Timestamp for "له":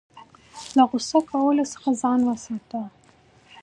0.75-0.83